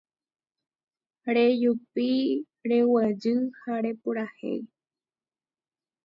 Rejupi, 1.33 2.11
reguejy 2.69 3.33
ha 3.67 3.73
repurahéi 3.83 4.61